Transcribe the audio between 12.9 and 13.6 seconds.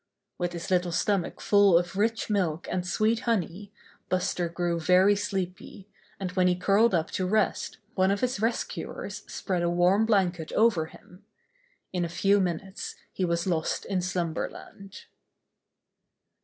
he was